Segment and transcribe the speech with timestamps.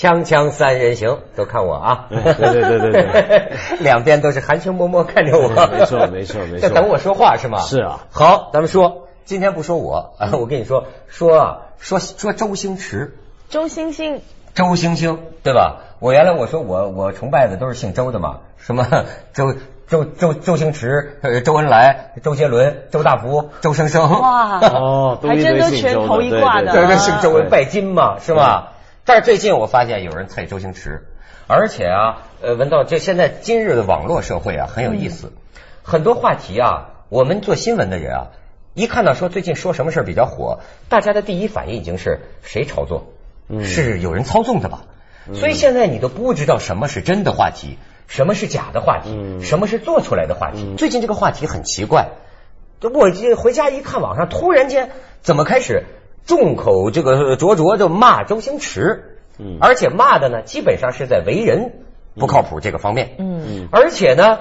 [0.00, 2.06] 锵锵三人行，都看我啊！
[2.08, 5.48] 对对对对对， 两边都是含情脉脉看着我。
[5.48, 7.60] 没错没错没错，在等我说话是吗？
[7.60, 8.06] 是啊。
[8.10, 13.14] 好，咱们说，今天不说我啊， 我跟你说说啊，说说周星驰。
[13.50, 14.22] 周星星。
[14.54, 15.82] 周星星，对吧？
[15.98, 18.86] 我原来我说我我崇拜的都是姓周的嘛，什么
[19.34, 19.54] 周
[19.86, 24.08] 周周周星驰、周恩来、周杰伦、周大福、周生生。
[24.08, 26.72] 哇哦，还真都全头一挂的。
[26.72, 28.72] 对对姓周拜金嘛，是吧？
[29.10, 31.02] 但是最近我发现有人猜周星驰，
[31.48, 35.32] 而且啊，呃，文道，这现在今日的网络社会啊很有意思，
[35.82, 38.26] 很多话题啊，我们做新闻的人啊，
[38.72, 43.12] 一看到说最近说什么事比较火，大家的第一反应已经是谁炒作。
[43.64, 44.82] 是有人操纵的吧？
[45.34, 50.76] 所以现在你都不知道什么是真的话题，什么是假的话题，什么是做出来的话题。
[50.78, 52.10] 最近这个话题很奇怪，
[52.80, 55.82] 我回家一看，网上突然间怎么开始
[56.30, 59.58] 众口这个灼灼的骂周星驰，嗯。
[59.60, 61.72] 而且骂的呢，基本上是在为人
[62.14, 63.16] 不靠谱这个方面。
[63.18, 64.38] 嗯，而且呢，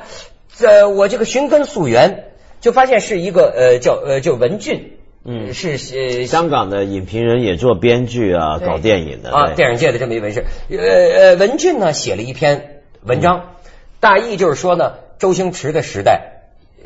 [0.54, 2.26] 在我这个寻根溯源，
[2.62, 4.98] 就发现是一个呃叫呃叫文俊。
[5.26, 10.46] 嗯，是呃，香港的影评人也做编剧啊，搞电影的啊，电影界的这么一文士。
[10.70, 13.56] 呃呃，文俊呢写了一篇文章，
[14.00, 16.39] 大意就是说呢，周星驰的时代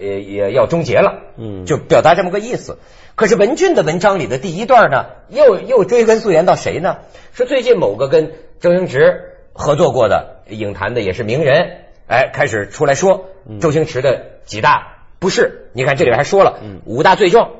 [0.03, 2.77] 呃也要终结了，嗯，就表达这么个意思。
[3.15, 6.97] 可是文俊的文章里的第一段呢，又又追根溯源到谁呢？
[7.33, 13.29] 说最近某个跟周星驰合作过的影坛的也是名人，哎，开始出来说
[13.61, 15.69] 周星驰的几大不是。
[15.73, 17.51] 你看这里边还说了五大罪状。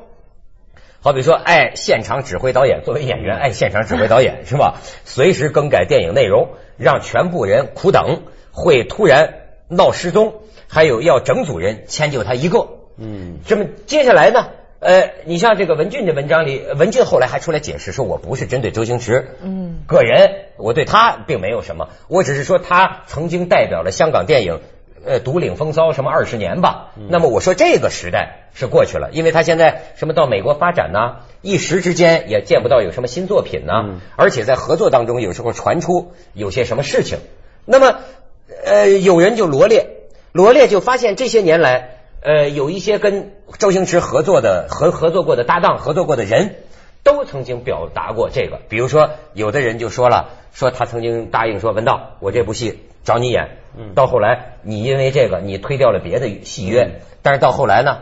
[1.00, 4.80] 好比说，哎现场指挥导演，作为演员哎现场指挥导演 是吧？
[5.04, 8.22] 随时更改电影内容，让全部人苦等，
[8.52, 9.34] 会突然
[9.68, 10.34] 闹失踪，
[10.68, 12.68] 还有要整组人迁就他一个。
[12.96, 14.48] 嗯，这么接下来呢？
[14.80, 24.60] 呃，你像这个文俊的文章里，文俊后来还出来解释说，我不是针对周星驰，嗯，个人，我对他并没有什么，我只是说他曾经代表了香港电影。
[25.06, 26.92] 呃，独领风骚什么二十年吧？
[27.10, 31.16] 那么我说这个时代是过去了，因为他现在什么到美国发展呢？
[31.42, 34.00] 一时之间也见不到有什么新作品呢。
[34.16, 37.18] 而且在合作当中，有时候传出有些什么事情。
[37.66, 37.98] 那么
[38.64, 39.88] 呃，有人就罗列
[40.34, 41.90] 罗列，就发现这些年来，
[42.20, 46.56] 呃，有一些跟周星驰合作的合合作过的搭档、合作过的人
[47.04, 48.58] 都曾经表达过这个。
[48.68, 52.80] 比如说，有的人就说了，说他曾经答应说文道，我这部戏。
[53.04, 53.58] 找你演，
[53.94, 57.98] 到后来你因为这个你推掉了别的戏约，但是到后来呢，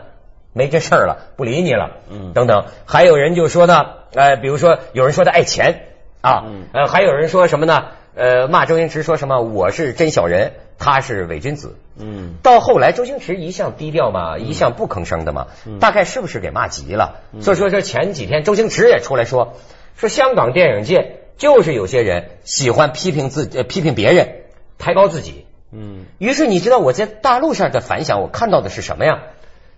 [0.54, 2.64] 没这事儿了，不理你了，嗯等等。
[2.86, 5.82] 还有人就说呢，呃，比如说有人说他爱钱
[6.22, 7.88] 啊，呃，还有人说什么呢？
[8.14, 11.76] 呃，骂周星驰说什么我是真小人，他是伪君子。
[11.96, 15.46] 嗯，到后来周星驰一向低调嘛，一向不吭声的嘛，
[15.80, 17.20] 大概是不是给骂急了？
[17.40, 19.54] 所以说这前几天周星驰也出来说，
[19.96, 24.40] 说香港电影界就是有些人喜欢批评自批评别人。
[24.78, 29.22] 抬高自己，嗯，于是你知道我在大陆上的反响，我看到的是什么呀？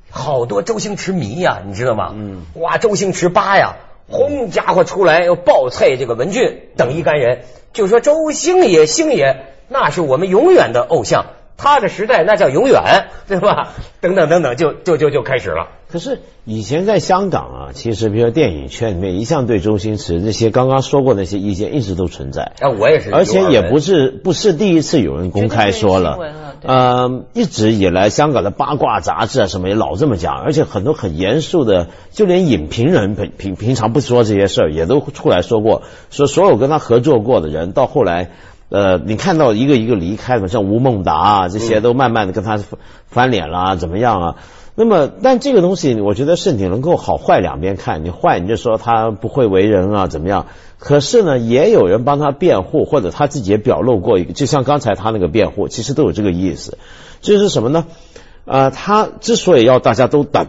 [0.09, 2.13] 好多周星驰迷呀，你知道吗？
[2.15, 3.77] 嗯，哇，周星驰八呀，
[4.09, 11.27] 轰家伙出来要爆菜这个文俊等一干人，就说周星爷星爷那是我们永远的偶像。
[11.57, 13.73] 他的时代那叫永远，对吧？
[14.01, 15.69] 等等等等，就就就就开始了。
[15.91, 22.53] 可是以前在香港啊，其实比如说电影圈里面，一向对周星驰那些刚刚说过那些意见一直都存在。
[22.59, 23.13] 啊，我也是。
[23.13, 26.19] 而且也不是不是第一次有人公开说了。
[26.63, 38.31] 呃，一直以来香港的八卦杂志啊什么也老这么讲，而且很多很严肃的，就连影评人平平平常不说这些事儿，也都出来说过，说所有跟他合作过的人到后来。
[38.75, 42.59] 呃，你看到一个一个离开的，像吴孟达啊，这些都慢慢的跟他
[43.07, 44.37] 翻脸了，怎么样啊？
[44.75, 48.05] 那么，但这个东西，我觉得是你能够好坏两边看。
[48.05, 50.47] 你坏，你就说他不会为人啊，怎么样？
[50.81, 56.77] 可是呢，也有人帮他辩护，或者他自己也表露过一个，就像刚才他那个辩护，其实都有这个意思。
[57.21, 57.87] 就是什么呢？
[58.45, 60.49] 呃，他之所以要大家都等，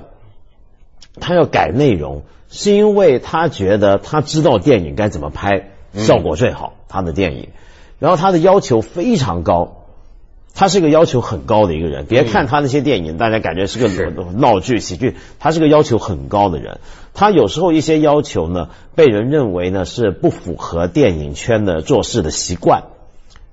[1.21, 6.73] 他要改内容，是因为他觉得他知道电影该怎么拍，效果最好。
[6.87, 7.49] 他的电影。
[7.99, 9.85] 然后他的要求非常高，
[10.53, 12.05] 他是个要求很高的一个人。
[12.05, 16.79] 别看他那些电影，大家感觉是个闹剧喜剧，他是个要求很高的人。
[17.13, 22.83] 他有时候一些要求呢，被人认为呢是不符合电影圈的做事的习惯，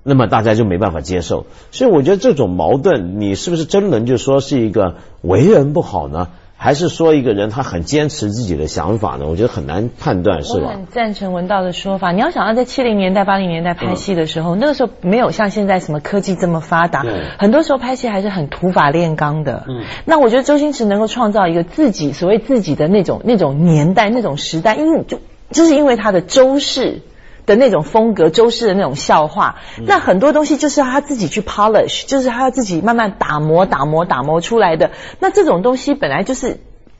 [0.03, 1.45] 那么大家就没办法接受。
[1.71, 6.29] 所以我觉得这种矛盾，你是不是真能就说是一个为人不好呢？
[6.63, 9.25] 还是说一个人他很坚持自己的想法呢？
[9.27, 10.67] 我觉得很难判断，是吧？
[10.67, 12.13] 我很赞成文道的说法。
[12.13, 17.03] 你要想到在七零年代、八零年代拍戏的时候，那个时候没有像现在什么科技这么发达，
[17.37, 19.65] 很多时候拍戏还是很土法炼钢的。
[19.67, 25.19] 嗯，那我觉得周星驰能够创造一个自己所谓自己的那种那种年代、那种时代，因为就
[25.51, 27.01] 就是因为他的周氏。
[27.45, 34.91] 的那种风格，周氏的那种笑话，那很多东西就是他自己去 polish，就是他自己慢慢打磨、打磨、打磨出来的。
[35.19, 36.59] 那这种东西本来就是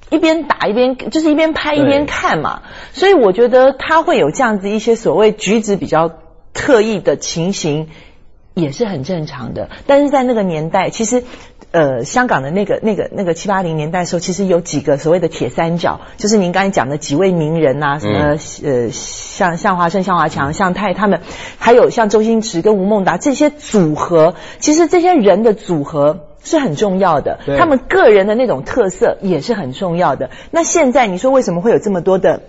[0.10, 2.62] 一边打一边，就是一边拍一边看嘛。
[2.92, 6.12] 所以我觉得他会有这样子一些所谓举止比较
[6.54, 7.90] 特异的情形，
[8.54, 9.70] 也是很正常的。
[9.88, 11.24] 但是在那个年代，其实。
[11.74, 21.22] 呃，香港的那个、那个、那个七八零年代的时候，其实有几个所谓的铁三角，就是您刚才讲的几位名人呐，什么呃，像像华生、向华强、向太他们，
[21.58, 30.30] 还有像周星驰跟吴孟达这些组合，其实这些人的组合是很重要的，他们个人的那种特色也是很重要的。
[30.52, 32.44] 那现在你说为什么会有这么多的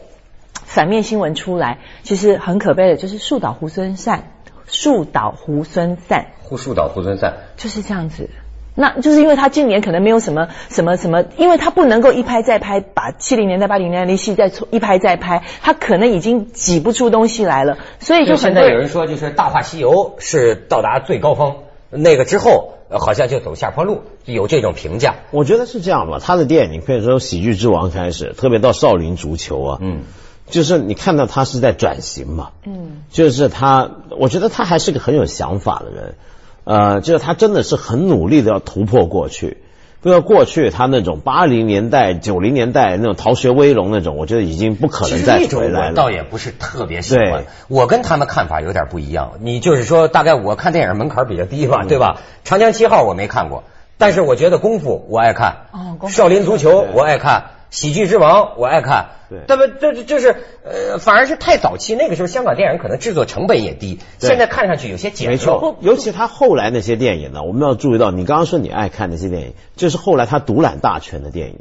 [0.52, 1.78] 反面新闻出来？
[2.02, 4.32] 其实很可悲的，就是树倒猢狲散，
[4.66, 6.26] 树倒猢狲散，
[6.58, 8.28] 树倒猢狲散，就是这样子。
[8.76, 21.56] 那就是因为他今年可能没有什么什么什么，因为他不能够一拍再拍，把七零年代、八零年代的戏再一拍再拍，他可能已经挤不出东西来了，所以就现在有人说，就是《大话西游》是到达最高峰，
[21.90, 25.14] 那个之后好像就走下坡路，有这种评价。
[25.30, 30.02] 我觉得是这样吧，他的电影，可以说《喜剧之王》开始，特别到《少林足球》啊，嗯，
[30.50, 33.88] 就是你看到他是在转型嘛，嗯，就是他，
[34.18, 36.16] 我觉得他还是个很有想法的人。
[36.64, 39.58] 呃，就是他真的是很努力的要突破过去，
[40.00, 45.94] 不要过去他那种八零年代、九零年代那种逃学威龙那种，我觉得已经不可能再回来了。
[45.94, 49.32] 倒也不是特别喜欢，我跟他们看法有点不一样。
[49.40, 52.20] 你就是说，大概我看电影门槛比较低吧，对吧？
[52.44, 53.64] 长江七号我没看过，
[53.98, 55.66] 但是我觉得功夫我爱看，
[56.08, 57.44] 少林足球我爱看。
[57.74, 65.30] 喜剧之王，我爱看，对，那么这就是呃，反而是太早期，那个时候香港电影可能制作成本也低，现在看上去有些简陋。
[65.32, 71.58] 没错，尤其他后来那些电影呢，我们要注意到，你刚刚说你爱看那些电影，就是后来他独揽大权的电影。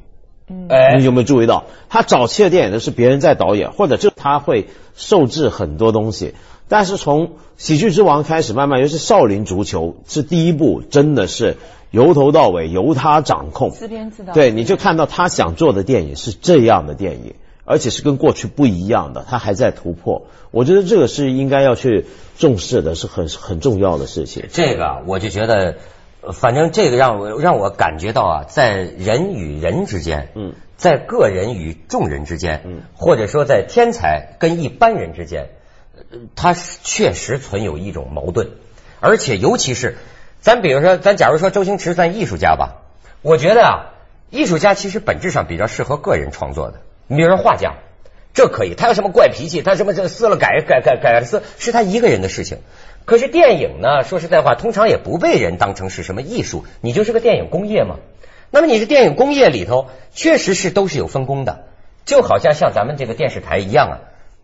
[0.48, 6.36] 嗯，哎，你有没有注意到，他早期的电影呢是别人在导演，或者就他会受制很多东西，
[6.68, 11.58] 但是从喜剧之王开始，慢慢尤其少林足球是第一部，真的是。
[11.94, 14.34] 由头到尾由他掌控，自编自导。
[14.34, 17.36] 对，你就看到他想做的电影是这样的电影，
[17.66, 20.26] 而且是跟过去不一样的，他还在突破。
[20.50, 22.08] 我觉得这个是应该要去
[22.40, 24.46] 重视的，是很很重要的事情。
[24.52, 25.76] 这个我就觉得，
[26.34, 35.50] 反正这个让我让我感觉到啊，在人与人之间，嗯，在个人与众人之间，嗯，或者说在天才跟一般人之间，
[36.36, 38.50] 他确实存有一种矛盾，
[39.00, 39.96] 而且尤其是。
[40.44, 42.82] 咱比如说，咱假如说周星驰算艺术家吧，
[43.22, 43.72] 我觉得啊，
[44.30, 46.82] 艺术家其实本质上比较适合个人创作的。
[47.08, 47.76] 你比如说画家，
[48.34, 52.58] 这可以，他有什么怪脾气，他什么这撕了改改改改了撕，是他一个人的事情。
[53.06, 57.96] 可是电影呢，说实在话，通常也不被人当成是什么艺术，你就是个电影工业嘛。
[58.52, 61.68] 那么你是电影工业里头，确实是都是有分工的，
[62.04, 63.96] 就好像像咱们这个电视台一样啊，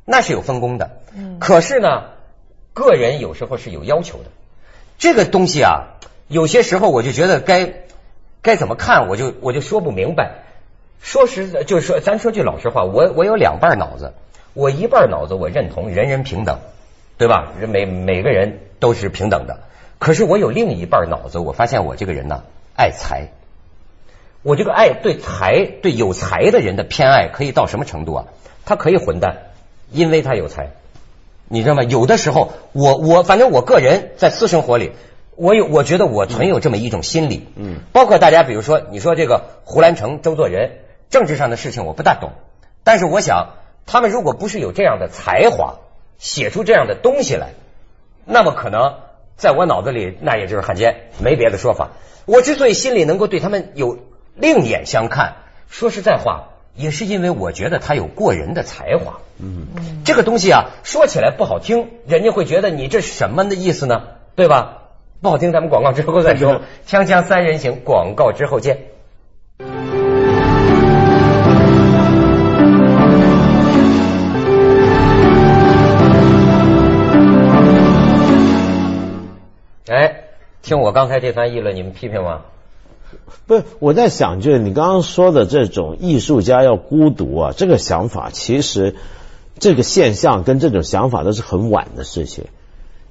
[0.05, 0.91] 那是有分工的。
[1.13, 1.39] 嗯。
[1.39, 2.03] 可是呢，
[2.73, 4.29] 个人有时候是有要求的。
[4.99, 5.95] 这个东西啊，
[6.27, 7.73] 有些时候我就觉得该
[8.41, 10.43] 该怎么看，我就我就说不明白。
[11.01, 14.13] 说实在，就是说，咱说句老实话，我我有两半脑子，
[14.53, 16.59] 我一半脑子我认同人人平等，
[17.17, 17.53] 对吧？
[17.65, 19.61] 每每个人都是平等的。
[19.99, 22.43] 可是我有另一半脑子，我发现我这个人呢
[22.75, 23.29] 爱财。
[24.43, 28.25] 我这个爱对财对有才的人的偏爱可以到什么程度啊？
[28.65, 29.37] 他可以混蛋，
[29.91, 30.71] 因为他有才。
[31.49, 31.83] 你知道吗？
[31.83, 34.91] 有的时候，我我反正我个人在私生活里，
[35.35, 40.77] 我有我觉得我存有这么一种心理，嗯，包括大家比如说你说这个胡兰成、周作人，
[41.09, 42.31] 政治上的事情我不大懂，
[42.83, 45.79] 但是我想他们如果不是有这样的才华，
[46.19, 47.49] 写出这样的东西来，
[48.25, 48.95] 那么可能
[49.35, 51.89] 在我脑子里那也就是汉奸，没别的说法。
[52.25, 53.97] 我之所以心里能够对他们有
[54.35, 55.37] 另眼相看，
[55.67, 56.49] 说实在话。
[56.75, 59.67] 也是因为我觉得他有过人的才华，嗯，
[60.05, 64.03] 这个东西啊，说起来不好听，人家会觉得你这是什么的意思呢？
[64.35, 64.83] 对吧？
[65.21, 66.61] 不好听，咱们广告之后再说。
[66.87, 68.77] 锵锵三人行，广告之后见。
[79.87, 80.23] 哎，
[80.61, 82.43] 听我刚才这番议论，你们批评吗？
[83.47, 88.95] 不是，我在想，就是你刚刚说的这种艺术家要孤独啊，这个想法其实
[89.57, 92.45] 这个现象跟这种想法都是很晚的事情。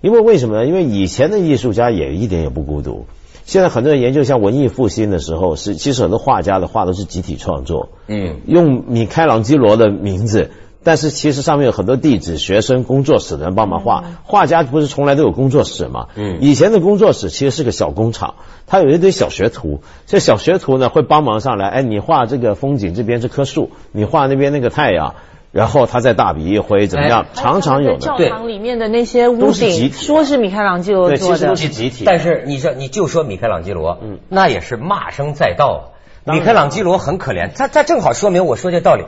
[0.01, 0.67] 因为为什么呢？
[0.67, 3.07] 因为以前的艺术家也一点也不孤独。
[3.45, 10.51] 现在很多人研究像文艺复兴的时候，是其实很多画家的画都是集体创作，嗯，用米开朗基罗的名字。
[10.85, 14.05] 但是其实上面有很多地址、学生、工作室的人帮忙画。
[14.25, 16.07] 画家不是从来都有工作室吗？
[16.15, 18.35] 嗯，以前的工作室其实是个小工厂，
[18.67, 19.83] 他有一堆小学徒。
[20.07, 25.15] 这小学徒呢会帮忙上来，哎，你画这个风景，这边这棵树，你画那边那个太阳。
[25.51, 27.25] 然后他在大笔一挥，怎么样？
[27.33, 27.99] 常常有的。
[27.99, 32.05] 教堂里面的那些屋顶，说是米开朗基罗做的，其实都是集体。
[32.05, 35.93] 但是你说，你就说米开朗基罗，嗯，那也是骂声载道。
[36.25, 39.05] 米开朗基罗很可怜，他他正好说明我说这道理，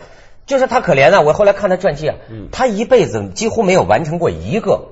[0.51, 1.21] 就是他可怜啊。
[1.21, 2.17] 我后来看他传记啊，
[2.51, 4.89] 他一辈子几乎没有完成过一个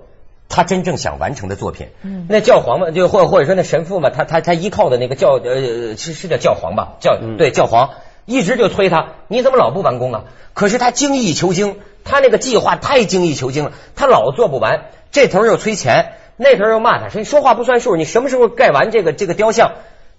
[0.49, 1.89] 他真正想完成的作品。
[2.03, 6.95] 嗯，那教皇嘛，就或或者说那神父嘛，他他他依靠的那个教呃是是叫教皇吧？
[7.01, 7.91] 教对教皇
[8.25, 10.25] 一直就催他，你怎么老不完工啊？
[10.55, 14.85] 可是他精益求精，他那个计划太精益求精了，他老做不完。
[15.11, 19.73] 这头又催钱，那头又骂他，说你说话不算数，你什么时候盖完这个这个雕像，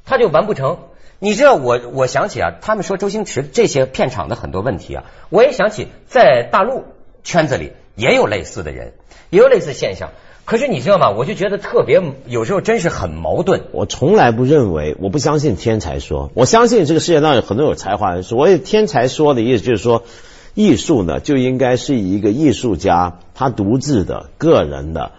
[0.06, 0.80] 他就完不成。
[1.20, 6.86] 你知道我我想起啊，他们说周星驰这些片场的很多问题啊，我也想起在大陆
[7.24, 8.94] 圈子里也有类似的人，
[9.30, 10.10] 也有类似现象。
[10.46, 11.10] 可是你知道吗？
[11.12, 13.64] 我就觉得特别有时候真是很矛盾。
[13.72, 18.38] 我从来不认为，我不相信天才说，我相信这个世界上有很多有才华人说。
[18.38, 20.04] 我也天才说的意思就是说。
[20.56, 25.12] 艺术呢，就应该是一个艺术家他独自的、个人的，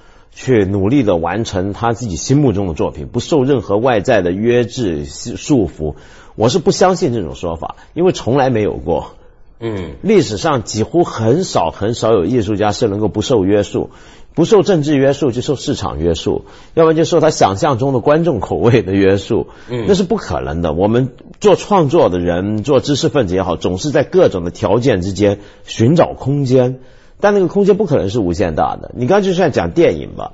[0.42, 5.97] 去努力的完成他自己心目中的作品，不受任何外在的约制束缚。
[6.35, 9.16] 我是不相信这种说法，因为从来没有过。
[9.59, 13.90] 嗯，历史上几乎很少很少有艺术家是能够不受约束。
[14.32, 19.49] 不受政治约束，就受市场约束；要不然就受他想象中的观众口味的约束。
[19.68, 20.73] 嗯，那是不可能的。
[20.73, 26.78] 我们做创作的人，做知识分子也好，总是在各种的条件之间寻找空间，
[27.21, 28.93] 但那个空间不可能是无限大的。
[28.97, 30.33] 你刚才就算讲电影吧，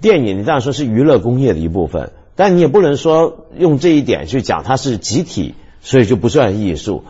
[0.00, 7.04] 电影你当然说是娱乐工业的一部分，但你也不能说用这一点去讲它是集体，所以就不算艺术。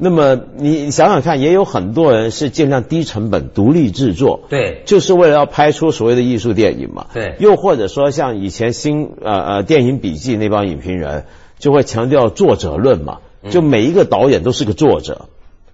[0.00, 7.06] 那么你想想看，也有很多人是尽量低成本独立制作，对，就是为了要拍出所谓的艺术电影嘛。
[7.12, 11.24] 对，又或者说像以前新呃呃电影笔记那帮影评人
[11.58, 13.18] 就会强调作者论嘛，
[13.50, 15.26] 就每一个导演都是个作者。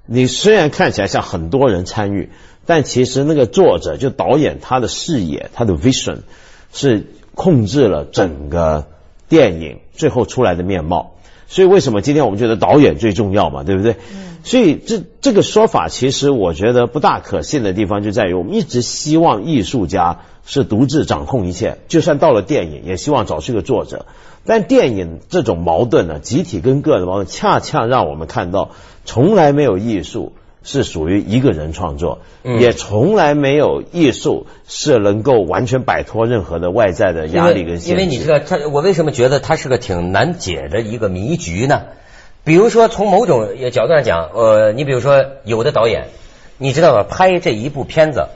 [0.07, 2.31] 你虽然看起来像很多人参与，
[2.67, 6.19] 但其实那个作者就导演他的视野，他的 vision
[6.73, 8.87] 是控制了整个
[9.29, 11.13] 电影最后出来的面貌。
[11.47, 13.97] 所以为什么今天我们觉得导演最重要嘛，对不对？
[14.13, 14.39] 嗯。
[14.45, 24.07] 所以这这个说法其实我觉得不大可信的地方就在于，我们一直希望艺术家是独自掌控一切，就算到了电影，也希望找出一个作者。
[24.45, 28.73] 但电影这种矛盾呢，集体跟个人的矛盾，恰恰让我们看到，
[29.07, 30.33] 从来没有艺术。
[30.65, 37.91] 是属于一个人创作，也从来没有艺术是能够完全摆脱任何的外在的压力跟限制。
[37.91, 41.83] 因为你知道，他我为什么觉得他是个挺难解的一个迷局呢？
[42.45, 46.09] 比如说，从某种角度上讲，呃，你比如说，有的导演，
[46.59, 47.07] 你知道吧？
[47.09, 48.29] 拍这一部片子，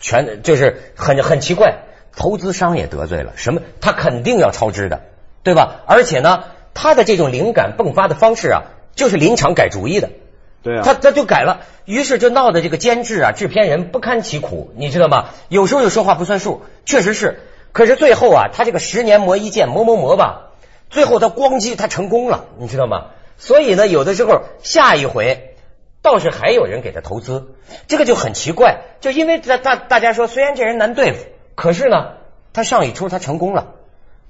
[0.00, 1.78] 全就是很很奇怪，
[2.16, 3.62] 投资商也得罪了，什么？
[3.80, 5.02] 他肯定要超支的，
[5.42, 5.80] 对吧？
[5.86, 8.62] 而且呢，他的这种灵感迸发的方式啊，
[8.94, 10.10] 就是临场改主意的。
[10.62, 15.30] 对啊，他他就改了，于是就闹得这个监制啊、制片人不堪其苦，你知道吗？
[15.48, 17.40] 有时候就说话不算数，确实是。
[17.72, 20.50] 可是最后啊，他这个十年磨一剑，磨磨磨吧，
[20.90, 23.06] 最后他咣叽他成功了，你知道吗？
[23.38, 25.56] 所以呢，有的时候下一回
[26.00, 27.54] 倒是还有人给他投资，
[27.88, 28.82] 这个就很奇怪。
[29.00, 31.24] 就因为大大大家说，虽然这人难对付，
[31.56, 32.12] 可是呢，
[32.52, 33.74] 他上一出他成功了，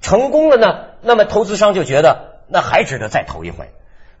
[0.01, 3.69] 成功了呢，那么投资商就觉得那还值得再投一回。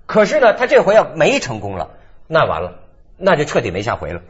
[0.05, 1.91] 可是呢，他这回要没成功了。
[2.27, 2.79] 那完了，
[3.17, 4.21] 那就彻底没下回了。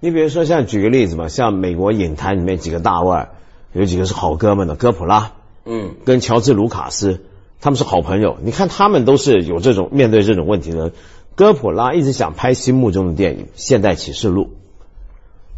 [0.00, 3.30] 你比如说，像举个例子嘛，像美国影坛里面几个大腕，
[3.72, 5.32] 有几个是好哥们的，哥普拉，
[5.64, 7.20] 嗯，跟乔治卢卡斯，
[7.60, 8.38] 他们是好朋友。
[8.42, 10.92] 你看他们都是有这种面对这种问题的。
[11.34, 14.44] 哥普拉一直想拍心目中的电影《现代启示录》，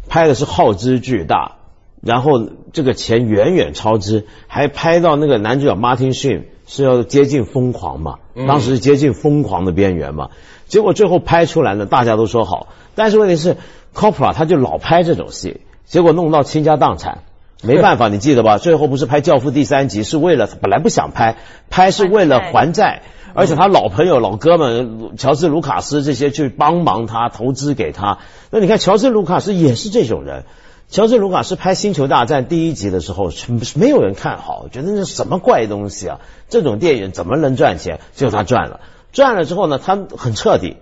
[0.09, 1.57] 拍的是耗资巨大，
[2.01, 6.43] 然后这个钱远远超支，还拍到那个男主角 Martin Sheen
[6.73, 10.29] 是要接近疯狂嘛，当时是接近疯狂的边缘嘛。
[10.67, 13.57] 结果最后拍出来呢，大家都说好，但是问题是
[13.93, 17.23] ，Coppola 他就老拍这种戏，结果弄到倾家荡产，
[17.61, 18.57] 没办法，你记得吧？
[18.57, 21.35] 最后不是拍《教父》第三集，是为了本来不想拍，
[21.69, 23.01] 拍是为了还债，
[23.33, 28.19] 而且他老朋友、老哥们乔治·卢卡斯这些去帮忙他投资给他。
[28.49, 30.45] 那你看，乔治·卢卡斯也是这种人。
[30.91, 33.31] 乔治·卢卡斯拍《星球大战》第一集的时候，
[33.75, 36.19] 没有人看好，觉得那是什么怪东西啊？
[36.49, 38.01] 这种电影怎么能赚钱？
[38.13, 38.81] 结果他赚了。
[39.13, 40.75] 赚了之后呢，他很彻底，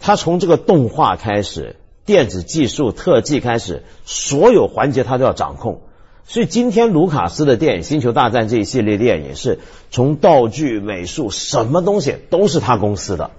[0.00, 5.80] 他从这个动画开始，电子技术、特技开始，所有环节他都要掌控。
[6.24, 9.60] 所以今天卢卡斯的电影《星球大战》这一系列电影，是
[9.92, 13.30] 从道具、美术，什么东西都是他公司的，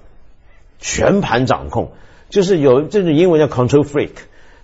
[0.79, 1.91] 全盘掌控，
[2.29, 4.11] 就是有这种英文叫 control freak，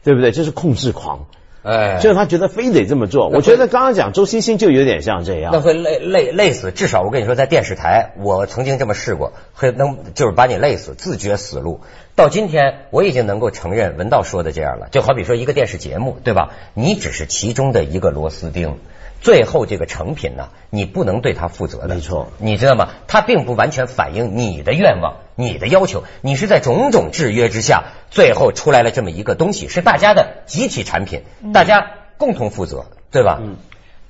[0.04, 0.32] 对不对？
[0.32, 1.26] 就是控制狂。
[1.64, 3.30] 哎，就是他觉得非得这么做。
[3.30, 6.72] 我觉得刚刚讲周星星就有点像这样，那会累累累死。
[6.72, 11.80] 至少我跟你说，在电视台，我曾经这么试过，会能就是把你累死，自绝死路。
[12.18, 14.90] 到今天，我已经能够承认文道说的这样了。
[14.92, 16.52] 就好比说一个电视节目，对吧？
[16.74, 18.78] 你只是其中的一个螺丝钉。
[19.24, 22.90] 最后这个成品呢，你不能对它负责的，没错，你知道吗？
[23.08, 31.22] 它并不完全反映你的愿望、你的要求，你是在种种制约之下，最后出来了这么一个东西，是大家的集体产品，
[31.54, 33.40] 大家共同负责，对吧？
[33.42, 33.56] 嗯。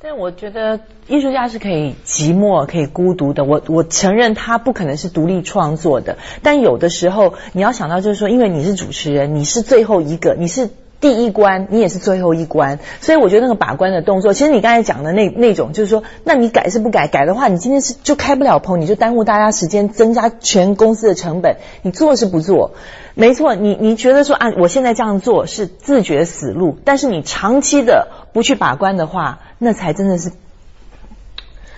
[0.01, 3.43] 但我觉得艺术家是可以寂寞、可以孤独的。
[3.43, 10.71] 我我承认他不可能是独立创作的，但有的时候你要想到，就是说，因为你是主持人，你是最后一个，你是。
[11.03, 17.09] 第一关，你也是最后一关，所以我觉得那个把关的动作，其实你刚才讲的那那种，就是说，那你改是不改？
[17.09, 21.57] 改的话，你今天是就开不了棚，你就耽误大家时间，增加全公司的成本。
[21.81, 22.71] 你做是不做？
[23.15, 30.31] 没错，你你觉得说啊，我现在这样做是自绝死路，但是你长期的不去把关的话，那才真的是。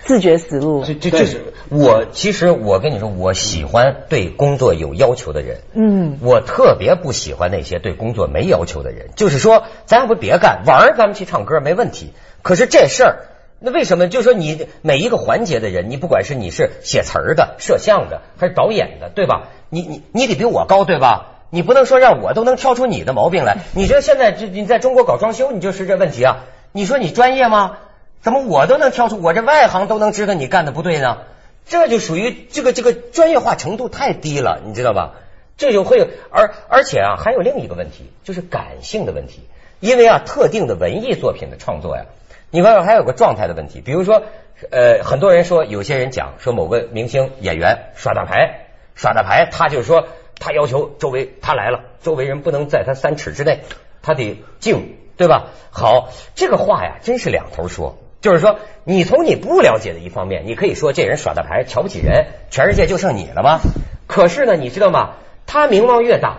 [0.06, 9.08] 自觉死路，这这这是我其实我跟你说，我喜欢对工作有要求的人，嗯，我特别不喜欢那些对工作没要求的人。
[9.16, 12.12] 就是说，咱要不别干玩儿，咱们去唱歌没问题。
[12.42, 13.16] 可是这事儿，
[13.58, 14.06] 那为什么？
[14.06, 19.48] 就是说，你每一个环节的人，你不管是你是写词儿的、摄像的，还是导演的，对吧？
[19.70, 21.32] 你你你得比我高，对吧？
[21.50, 23.58] 你不能说让我都能挑出你的毛病来。
[23.74, 26.44] 你说现在这你在中国搞装修，你就是这问题啊？
[26.72, 27.78] 你说你专业吗？
[28.22, 31.18] 怎么我都能挑出，我这外行都能知道你干的不对呢？
[31.66, 35.14] 这就属于这个这个专业化程度太低了，你知道吧？
[35.56, 39.40] 这就会而而且啊，还有另一个问题，就是感性的问题。
[39.80, 42.04] 因为啊，特定的文艺作品的创作呀，
[42.50, 43.80] 你发现还有个状态的问题。
[43.80, 44.22] 比如说，
[44.70, 50.06] 呃，很多人说，有些人讲说某个明星演员耍大牌，耍大牌，他就是说
[50.38, 53.64] 他要求周围他来了，周围人不能在他三尺之内，
[54.02, 55.48] 他得静，对吧？
[55.70, 57.98] 好，这个话呀，真是两头说。
[58.26, 63.60] 就是说，你从你不了解的一方面，你可以说这人耍大牌，瞧不起人，全世界就剩你了吗？
[64.08, 65.12] 可是呢，你知道吗？
[65.46, 66.38] 他名望越大，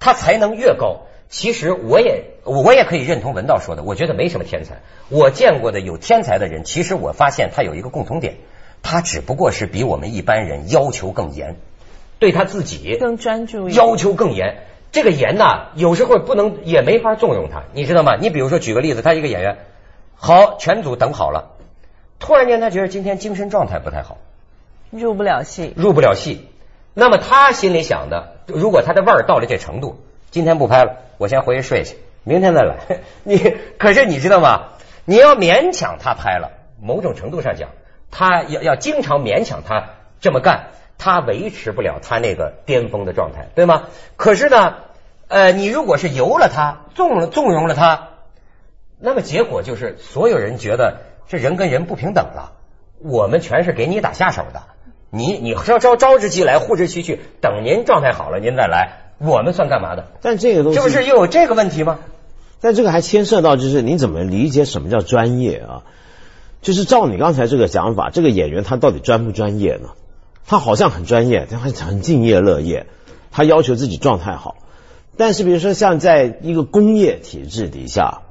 [0.00, 1.02] 他才能越高。
[1.28, 4.78] 其实我也我也可以认同文道说的，我觉得没什么天才。
[5.10, 8.34] 我见过的有天才的人，其实我发现他有一个共同点，
[8.82, 11.54] 他只不过是比我们一般人要求更严，
[12.18, 14.56] 对他自己更专注，要求更严。
[14.90, 18.16] 这个严呐，有时候不能也没法纵容他，你知道吗？
[18.20, 19.58] 你比如说举个例子，他一个演员。
[20.20, 21.52] 好，全组等好了。
[22.18, 24.18] 突然间，他觉得今天精神状态不太好，
[24.90, 26.48] 入不了戏，入不了戏。
[26.92, 30.00] 那么他心里想的，如果他的腕儿到了这程度，
[30.32, 32.76] 今天不拍了，我先回去睡去，明天再来。
[33.22, 33.38] 你
[33.78, 34.70] 可是你知道吗？
[35.04, 36.50] 你要勉强他拍了，
[36.82, 37.68] 某种程度上讲，
[38.10, 43.84] 他要要经常勉强他这么干，他维持不了他那个巅峰的状态，对吗？
[44.16, 44.74] 可是呢，
[45.28, 48.08] 呃，你如果是由了他，纵纵容了他。
[49.00, 52.54] 那么结果就是，所有人觉得这人跟人不平等了。
[53.00, 54.62] 我们全是给你打下手的，
[55.10, 60.08] 你你招招招之即来，呼之即去，等您状态好了，您再来，我们算干嘛的？
[60.20, 62.00] 但这个东西，这不是又有这个问题吗？
[62.60, 65.84] 但这个还牵涉到，就是你怎么理解什么叫专业啊？
[66.60, 69.90] 就是照你刚才这个讲法，这个演员他到底专不专业呢？
[70.44, 72.86] 他好像很专业，他很敬业乐业，
[73.30, 74.56] 他要求自己状态好。
[75.16, 78.22] 但是比如说像在一个工业体制底下。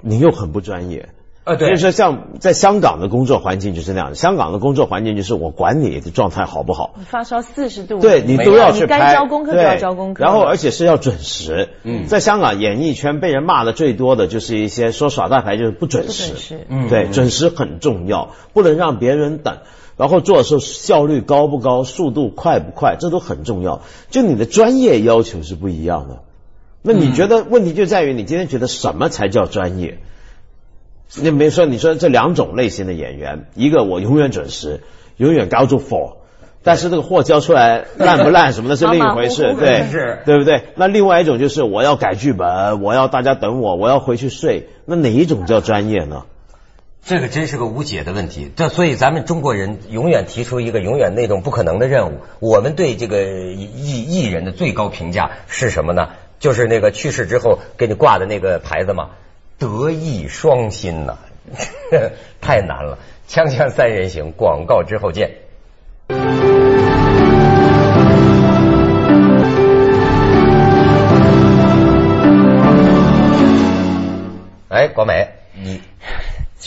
[0.00, 1.08] 你又很不专业
[1.44, 1.54] 啊！
[1.54, 4.14] 对，所以说像在香港的工作环境就是那样的。
[4.16, 11.68] 香港的工作环境就是我管你的状态好不好，发烧四十度，对你都要去拍，该交功课就要交功课，然后而且是要准时。
[11.84, 19.58] 嗯，在香港演艺圈被人骂的最多的就是一些说耍大牌就是不准时，嗯，对，准时很重要，不能让别人等。
[19.96, 23.80] 然后做的时候效率高不高，速度快不快，这都很重要。
[24.10, 26.20] 就你的专业要求是不一样的。
[26.86, 29.98] 那你觉得问题就在于你今天觉得什么才叫专业？
[31.16, 34.82] 你比如说，你说这两种类型的演员，一个我永远准时，
[35.16, 36.18] 永远高住 for，
[36.62, 40.62] 但是这个货交出来烂不烂什么的是另一回事，对，是，对不对？
[40.76, 46.24] 那另外一种就是我要改剧本，我要大家等我，我要回去睡，那哪一种叫专业呢？
[47.04, 48.50] 这个真是个无解的问题。
[48.56, 52.18] 这所以咱们中国人永远提出一个永远那种不可能的任务。
[52.40, 56.08] 我们对这个艺艺人的最高评价是什么呢？
[56.38, 59.10] 就是那个去世之后给你挂的那个牌子嘛，
[59.58, 61.18] 德艺双馨呐，
[62.40, 62.98] 太难了。
[63.28, 65.45] 锵锵三人行，广告之后见。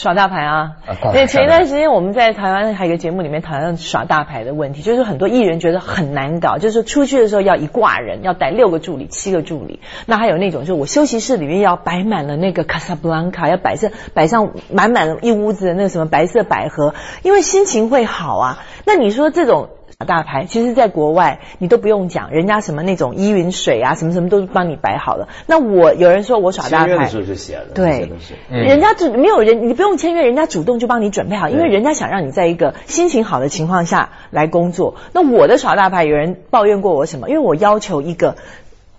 [0.00, 0.76] 耍大牌啊！
[1.12, 9.80] 对，前一段时间我们在台湾还有一个节目里面讨论耍大牌的问题，就是很多艺人觉得很难搞，就是出去的时候要一挂人，要带六个助理、七个助理。
[10.06, 18.58] 那还有那种，就是我休息室里面要摆满了那个卡萨布兰卡，要摆上摆上满满的一屋子的那个什么白色百合，因为心情会好啊。
[18.86, 19.68] 那你说这种？
[20.06, 25.28] 大牌，其实，在国外你都不用讲，人家什么那种依云水啊，什么什么都帮你摆好了。
[25.46, 28.08] 那我有人说我耍大牌，的时候就写了，对，
[28.50, 34.96] 人家就没有人，你不用签约，人家主动就帮你准备好，因为人家想让你在一个心情好的情况下来工作。
[35.12, 37.28] 那我的耍大牌，有人抱怨过我什么？
[37.28, 38.36] 因为我要求一个。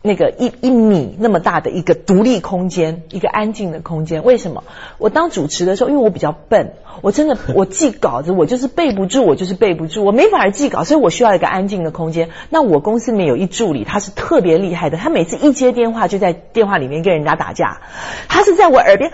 [0.04, 4.24] 那个一一米那么大的一个独立空间，一个安静的空间。
[4.24, 4.64] 为什么？
[4.98, 12.30] 我当主持的时候，因为我比较笨，我真的我记稿子，我就是背不住，我就是背不住，我没法记稿，所以我需要一个安静的空间。
[12.50, 17.82] 那我公司里面有一助理，他是特别厉害的，他每次一接电话就在电话里面跟人家打架，
[18.28, 19.12] 他是在我耳边，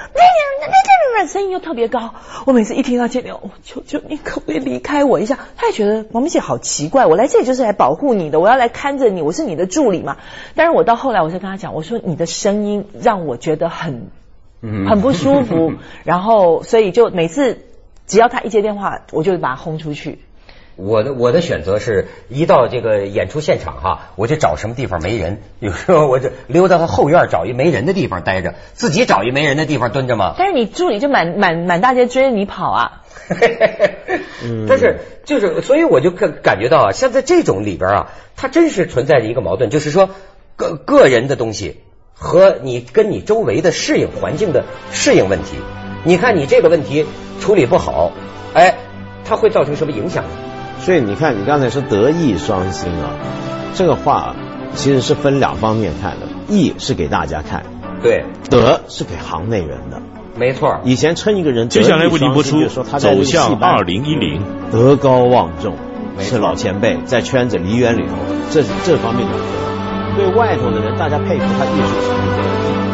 [1.28, 2.14] 声音又特别高。
[2.46, 5.40] 我每次一听到接电话，求求你可不可以离开我一下？
[5.58, 10.16] 他也觉得王明姐好奇怪，我来这里就是来保护你的，我要来看着你，我是你的助理嘛。
[10.56, 10.77] 但是。
[10.78, 14.12] 我到后来，我就跟他讲，我说你的声音让我觉得很，
[14.62, 15.74] 很不舒服。
[16.06, 17.66] 然后，所以就每次
[18.06, 20.20] 只要他一接电话，我就把他轰出去。
[20.76, 30.36] 我的我的选择是一到这个演出现场哈，我就找什么地方没人，有时候我就溜到他后院找一没人的地方待着，自己找一没人的地方蹲着嘛。
[30.38, 33.02] 但是你助理就满满满大街追着你跑啊。
[34.70, 40.12] 但是就是，所以我就感感觉到啊，像在这种里边啊，它真是存在着一个矛盾，就是说。
[40.58, 41.78] 个个人的东西
[42.14, 45.56] 和你跟你周围的适应环境的适应问题，
[46.04, 47.06] 你看你这个问题
[47.40, 48.12] 处理不好，
[48.56, 48.76] 哎，
[49.24, 50.26] 它会造成什么影响？
[50.80, 53.12] 所以你看，你刚才说德艺双馨啊，
[53.76, 54.36] 这个话
[54.74, 57.64] 其实是分两方面看的，艺是给大家看，
[58.02, 60.02] 对，德是给行内人的，
[60.36, 60.82] 没错。
[60.86, 64.42] 以前称一个人接下来为您播出走向二零一零，
[64.72, 65.76] 德高望重，
[66.18, 68.14] 是老前辈，在圈子梨园里头，
[68.50, 69.34] 这这方面的。
[70.18, 72.87] 对外头的人，大家佩服他艺术成就。